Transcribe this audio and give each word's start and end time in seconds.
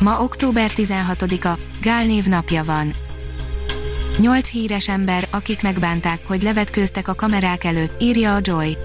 Ma 0.00 0.22
október 0.22 0.70
16-a, 0.74 1.58
Gál 1.82 2.04
név 2.04 2.24
napja 2.24 2.64
van. 2.64 2.92
Nyolc 4.18 4.48
híres 4.48 4.88
ember, 4.88 5.28
akik 5.30 5.62
megbánták, 5.62 6.20
hogy 6.26 6.42
levetkőztek 6.42 7.08
a 7.08 7.14
kamerák 7.14 7.64
előtt, 7.64 8.02
írja 8.02 8.34
a 8.34 8.38
Joy. 8.42 8.76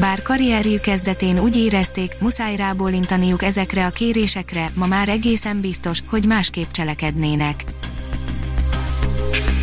Bár 0.00 0.22
karrierjük 0.22 0.80
kezdetén 0.80 1.38
úgy 1.38 1.56
érezték, 1.56 2.12
muszáj 2.20 2.56
rábólintaniuk 2.56 3.42
ezekre 3.42 3.86
a 3.86 3.90
kérésekre, 3.90 4.70
ma 4.74 4.86
már 4.86 5.08
egészen 5.08 5.60
biztos, 5.60 6.00
hogy 6.08 6.26
másképp 6.26 6.70
cselekednének. 6.70 7.64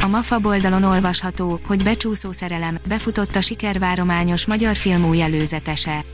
A 0.01 0.07
MAFA 0.07 0.39
oldalon 0.43 0.83
olvasható, 0.83 1.59
hogy 1.67 1.83
becsúszó 1.83 2.31
szerelem, 2.31 2.77
befutott 2.87 3.35
a 3.35 3.41
sikervárományos 3.41 4.45
magyar 4.45 4.75
film 4.75 5.05
új 5.05 5.21
előzetese. 5.21 6.05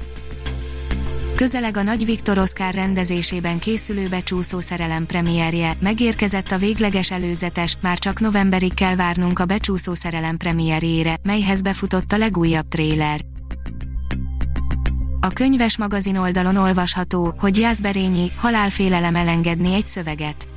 Közeleg 1.37 1.77
a 1.77 1.81
Nagy 1.81 2.05
Viktor 2.05 2.37
Oscar 2.37 2.73
rendezésében 2.73 3.59
készülő 3.59 4.07
Becsúszó 4.07 4.59
szerelem 4.59 5.05
premierje, 5.05 5.77
megérkezett 5.79 6.51
a 6.51 6.57
végleges 6.57 7.11
előzetes, 7.11 7.77
már 7.81 7.97
csak 7.97 8.19
novemberig 8.19 8.73
kell 8.73 8.95
várnunk 8.95 9.39
a 9.39 9.45
Becsúszó 9.45 9.93
szerelem 9.93 10.37
premierjére, 10.37 11.15
melyhez 11.23 11.61
befutott 11.61 12.11
a 12.11 12.17
legújabb 12.17 12.67
tréler. 12.67 13.21
A 15.19 15.29
könyves 15.29 15.77
magazin 15.77 16.15
oldalon 16.15 16.55
olvasható, 16.55 17.33
hogy 17.39 17.57
Jászberényi 17.57 18.31
halálfélelem 18.37 19.15
elengedni 19.15 19.73
egy 19.73 19.87
szöveget. 19.87 20.47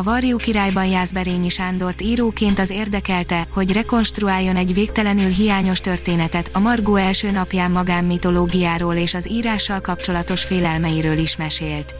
A 0.00 0.02
Varjú 0.02 0.36
királyban 0.36 0.86
Jászberényi 0.86 1.48
Sándort 1.48 2.00
íróként 2.00 2.58
az 2.58 2.70
érdekelte, 2.70 3.46
hogy 3.52 3.72
rekonstruáljon 3.72 4.56
egy 4.56 4.74
végtelenül 4.74 5.28
hiányos 5.28 5.80
történetet, 5.80 6.50
a 6.52 6.58
Margó 6.58 6.96
első 6.96 7.30
napján 7.30 7.70
magánmitológiáról 7.70 8.94
és 8.94 9.14
az 9.14 9.30
írással 9.30 9.80
kapcsolatos 9.80 10.44
félelmeiről 10.44 11.18
is 11.18 11.36
mesélt. 11.36 11.94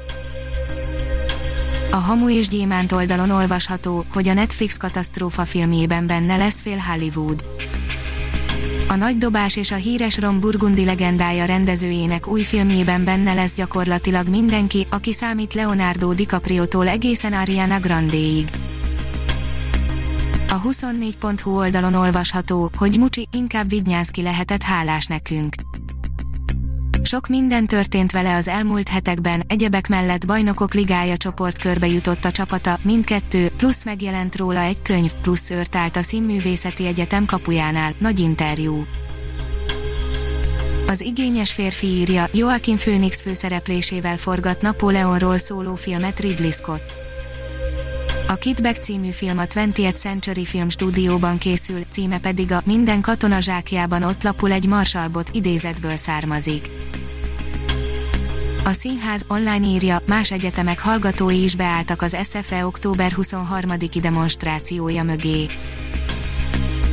A 1.91 1.97
Hamu 1.97 2.31
és 2.31 2.49
Gyémánt 2.49 2.93
oldalon 2.93 3.31
olvasható, 3.31 4.05
hogy 4.13 4.29
a 4.29 4.33
Netflix 4.33 4.77
katasztrófa 4.77 5.45
filmjében 5.45 6.07
benne 6.07 6.37
lesz 6.37 6.61
fél 6.61 6.79
Hollywood. 6.79 7.45
A 8.91 8.97
nagy 8.97 9.19
dobás 9.19 9.57
és 9.57 9.71
a 9.71 9.75
híres 9.75 10.19
Ron 10.19 10.41
Burgundi 10.41 10.85
legendája 10.85 11.45
rendezőjének 11.45 12.27
új 12.27 12.43
filmjében 12.43 13.05
benne 13.05 13.33
lesz 13.33 13.55
gyakorlatilag 13.55 14.29
mindenki, 14.29 14.87
aki 14.91 15.13
számít 15.13 15.55
Leonardo 15.55 16.13
DiCaprio-tól 16.13 16.89
egészen 16.89 17.33
Ariana 17.33 17.81
Grande-ig. 17.81 18.49
A 20.49 20.61
24.hu 20.63 21.57
oldalon 21.57 21.95
olvasható, 21.95 22.71
hogy 22.77 22.99
Mucsi 22.99 23.29
inkább 23.33 23.69
Vidnyánszki 23.69 24.23
lehetett 24.23 24.63
hálás 24.63 25.07
nekünk. 25.07 25.55
Sok 27.03 27.29
minden 27.29 27.67
történt 27.67 28.13
vele 28.13 28.37
az 28.37 28.49
elmúlt 28.49 28.89
hetekben, 28.89 29.43
egyebek 29.47 29.89
mellett 29.89 30.27
bajnokok 30.27 30.75
ligája 30.75 31.17
csoportkörbe 31.17 31.87
jutott 31.87 32.25
a 32.25 32.31
csapata, 32.31 32.79
mindkettő, 32.83 33.49
plusz 33.57 33.85
megjelent 33.85 34.37
róla 34.37 34.61
egy 34.61 34.83
könyv, 34.83 35.13
plusz 35.23 35.51
őrt 35.51 35.77
állt 35.77 35.97
a 35.97 36.03
Színművészeti 36.03 36.87
Egyetem 36.87 37.25
kapujánál, 37.25 37.95
nagy 37.99 38.19
interjú. 38.19 38.85
Az 40.87 41.01
igényes 41.01 41.53
férfi 41.53 41.87
írja, 41.87 42.29
Joaquin 42.33 42.77
Phoenix 42.77 43.23
főszereplésével 43.23 44.17
forgat 44.17 44.63
Napóleonról 44.63 45.39
szóló 45.39 45.75
filmet 45.75 46.21
Ridley 46.21 46.51
Scott. 46.51 47.10
A 48.31 48.35
Kitback 48.35 48.83
című 48.83 49.11
film 49.11 49.39
a 49.39 49.45
20th 49.45 49.95
Century 49.95 50.45
Film 50.45 50.69
stúdióban 50.69 51.39
készül, 51.39 51.83
címe 51.91 52.19
pedig 52.19 52.53
a 52.53 52.63
Minden 52.65 53.01
katona 53.01 53.41
zsákjában 53.41 54.03
ott 54.03 54.23
lapul 54.23 54.53
egy 54.53 54.67
marsalbot 54.67 55.31
idézetből 55.33 55.97
származik. 55.97 56.71
A 58.65 58.73
színház 58.73 59.25
online 59.29 59.67
írja, 59.67 60.03
más 60.07 60.31
egyetemek 60.33 60.81
hallgatói 60.81 61.43
is 61.43 61.57
beálltak 61.57 62.03
az 62.03 62.17
SFE 62.23 62.67
október 62.67 63.13
23-i 63.17 63.99
demonstrációja 64.01 65.03
mögé. 65.03 65.47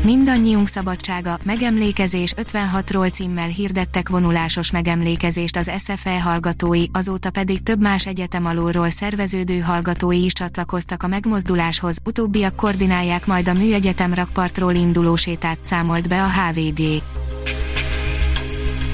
Mindannyiunk 0.04 0.68
szabadsága, 0.68 1.38
megemlékezés 1.44 2.34
56-ról 2.38 3.12
címmel 3.12 3.48
hirdettek 3.48 4.10
vonulásos 4.10 4.72
megemlékezést 4.72 5.58
az 5.58 5.72
SFE 5.78 6.22
hallgatói, 6.22 6.84
azóta 6.92 7.30
pedig 7.30 7.64
több 7.64 7.82
más 7.82 8.06
egyetem 8.06 8.46
alulról 8.46 8.90
szerveződő 8.90 9.60
hallgatói 9.60 10.24
is 10.24 10.34
csatlakoztak 10.34 11.04
a 11.04 11.08
megmozduláshoz, 11.08 11.98
utóbbiak 12.06 12.56
koordinálják 12.56 13.26
majd 13.26 13.48
a 13.48 13.54
Műegyetem 13.54 14.14
rakpartról 14.14 14.74
induló 14.74 15.16
sétát 15.16 15.66
számolt 15.66 16.08
be 16.08 16.24
a 16.24 16.28
HVG. 16.28 16.82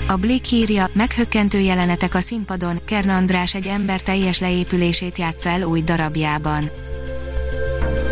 A 0.08 0.16
Blick 0.16 0.52
írja, 0.52 0.90
meghökkentő 0.94 1.60
jelenetek 1.60 2.16
a 2.16 2.20
színpadon, 2.20 2.80
Kern 2.86 3.10
András 3.10 3.56
egy 3.56 3.68
ember 3.68 4.02
teljes 4.02 4.40
leépülését 4.40 5.18
játsza 5.18 5.50
el 5.50 5.62
új 5.62 5.82
darabjában. 5.82 6.92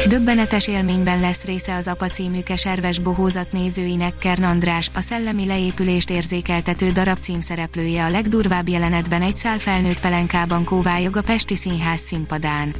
Döbbenetes 0.07 0.67
élményben 0.67 1.19
lesz 1.19 1.43
része 1.43 1.75
az 1.75 1.87
apa 1.87 2.07
című 2.07 2.41
keserves 2.41 2.99
bohózat 2.99 3.51
nézőinek 3.51 4.17
Kern 4.17 4.43
András, 4.43 4.91
a 4.93 5.01
szellemi 5.01 5.45
leépülést 5.45 6.09
érzékeltető 6.09 6.91
darab 6.91 7.17
címszereplője 7.19 8.03
a 8.03 8.09
legdurvább 8.09 8.67
jelenetben 8.67 9.21
egy 9.21 9.35
szál 9.35 9.57
felnőtt 9.57 9.99
pelenkában 9.99 10.63
kóvályog 10.63 11.17
a 11.17 11.21
Pesti 11.21 11.55
Színház 11.55 11.99
színpadán. 11.99 12.75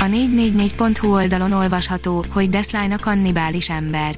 A 0.00 0.04
444.hu 0.04 1.12
oldalon 1.12 1.52
olvasható, 1.52 2.24
hogy 2.32 2.48
Desline 2.48 2.94
a 2.94 2.98
kannibális 2.98 3.70
ember. 3.70 4.14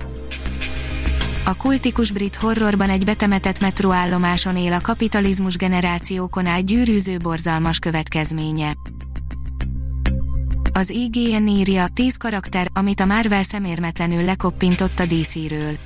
A 1.44 1.56
kultikus 1.56 2.10
brit 2.10 2.36
horrorban 2.36 2.90
egy 2.90 3.04
betemetett 3.04 3.60
metróállomáson 3.60 4.56
él 4.56 4.72
a 4.72 4.80
kapitalizmus 4.80 5.56
generációkon 5.56 6.46
át 6.46 6.64
gyűrűző 6.64 7.16
borzalmas 7.16 7.78
következménye. 7.78 8.72
Az 10.74 10.90
IGN 10.90 11.46
írja 11.46 11.86
10 11.94 12.16
karakter, 12.16 12.70
amit 12.74 13.00
a 13.00 13.04
Marvel 13.04 13.42
szemérmetlenül 13.42 14.24
lekoppintott 14.24 14.98
a 14.98 15.06
DC-ről. 15.06 15.78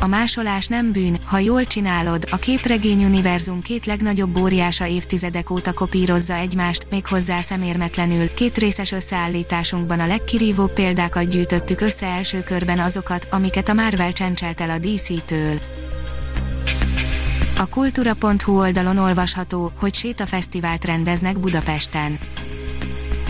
A 0.00 0.06
másolás 0.06 0.66
nem 0.66 0.92
bűn, 0.92 1.18
ha 1.24 1.38
jól 1.38 1.64
csinálod, 1.64 2.24
a 2.30 2.36
képregény 2.36 3.04
univerzum 3.04 3.60
két 3.60 3.86
legnagyobb 3.86 4.38
óriása 4.38 4.86
évtizedek 4.86 5.50
óta 5.50 5.72
kopírozza 5.72 6.34
egymást, 6.34 6.86
méghozzá 6.90 7.40
szemérmetlenül, 7.40 8.34
két 8.34 8.58
részes 8.58 8.92
összeállításunkban 8.92 10.00
a 10.00 10.06
legkirívóbb 10.06 10.72
példákat 10.72 11.28
gyűjtöttük 11.28 11.80
össze 11.80 12.06
első 12.06 12.42
körben 12.42 12.78
azokat, 12.78 13.28
amiket 13.30 13.68
a 13.68 13.74
Marvel 13.74 14.12
csencselt 14.12 14.60
el 14.60 14.70
a 14.70 14.78
DC-től. 14.78 15.58
A 17.56 17.66
kultúra.hu 17.66 18.58
oldalon 18.58 18.98
olvasható, 18.98 19.72
hogy 19.78 19.94
sétafesztivált 19.94 20.84
rendeznek 20.84 21.40
Budapesten 21.40 22.18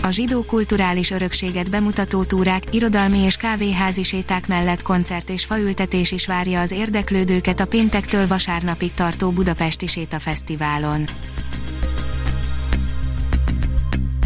a 0.01 0.11
zsidó 0.11 0.43
kulturális 0.43 1.11
örökséget 1.11 1.69
bemutató 1.69 2.23
túrák, 2.23 2.63
irodalmi 2.71 3.17
és 3.17 3.35
kávéházi 3.35 4.03
séták 4.03 4.47
mellett 4.47 4.81
koncert 4.81 5.29
és 5.29 5.45
faültetés 5.45 6.11
is 6.11 6.27
várja 6.27 6.59
az 6.59 6.71
érdeklődőket 6.71 7.59
a 7.59 7.65
péntektől 7.65 8.27
vasárnapig 8.27 8.93
tartó 8.93 9.31
Budapesti 9.31 9.87
Sétafesztiválon. 9.87 11.05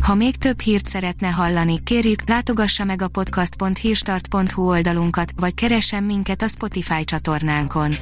Ha 0.02 0.16
még 0.16 0.36
több 0.36 0.60
hírt 0.60 0.86
szeretne 0.86 1.28
hallani, 1.28 1.84
kérjük, 1.84 2.30
látogassa 2.30 2.84
meg 2.84 3.02
a 3.02 3.08
podcast.hírstart.hu 3.08 4.68
oldalunkat, 4.68 5.32
vagy 5.36 5.54
keressen 5.54 6.04
minket 6.04 6.42
a 6.42 6.48
Spotify 6.48 7.04
csatornánkon. 7.04 7.96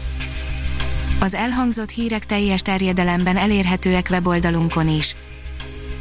Az 1.19 1.33
elhangzott 1.33 1.89
hírek 1.89 2.25
teljes 2.25 2.61
terjedelemben 2.61 3.37
elérhetőek 3.37 4.07
weboldalunkon 4.09 4.87
is 4.87 5.15